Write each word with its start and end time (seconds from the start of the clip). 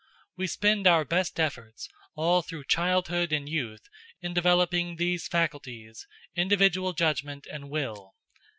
We 0.35 0.47
spend 0.47 0.87
our 0.87 1.05
best 1.05 1.39
efforts, 1.39 1.87
all 2.15 2.41
through 2.41 2.63
childhood 2.63 3.31
and 3.31 3.47
youth, 3.47 3.83
in 4.19 4.33
developing 4.33 4.95
these 4.95 5.27
faculties, 5.27 6.07
individual 6.35 6.93
judgment 6.93 7.45
and 7.45 7.69
will." 7.69 8.15